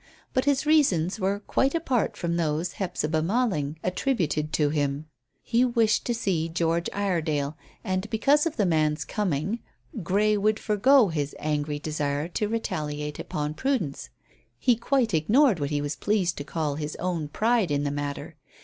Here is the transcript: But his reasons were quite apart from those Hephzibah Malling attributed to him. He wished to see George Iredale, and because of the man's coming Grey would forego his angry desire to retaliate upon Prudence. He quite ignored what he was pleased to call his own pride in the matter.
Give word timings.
But 0.33 0.45
his 0.45 0.65
reasons 0.65 1.19
were 1.19 1.41
quite 1.41 1.75
apart 1.75 2.17
from 2.17 2.35
those 2.35 2.71
Hephzibah 2.73 3.21
Malling 3.21 3.77
attributed 3.83 4.51
to 4.53 4.71
him. 4.71 5.05
He 5.43 5.63
wished 5.63 6.05
to 6.05 6.15
see 6.15 6.49
George 6.49 6.89
Iredale, 6.91 7.55
and 7.83 8.09
because 8.09 8.47
of 8.47 8.55
the 8.57 8.65
man's 8.65 9.05
coming 9.05 9.59
Grey 10.01 10.37
would 10.37 10.57
forego 10.57 11.09
his 11.09 11.35
angry 11.37 11.77
desire 11.77 12.27
to 12.29 12.47
retaliate 12.47 13.19
upon 13.19 13.53
Prudence. 13.53 14.09
He 14.57 14.75
quite 14.75 15.13
ignored 15.13 15.59
what 15.59 15.69
he 15.69 15.81
was 15.81 15.95
pleased 15.95 16.35
to 16.37 16.43
call 16.43 16.77
his 16.77 16.95
own 16.95 17.27
pride 17.27 17.69
in 17.69 17.83
the 17.83 17.91
matter. 17.91 18.37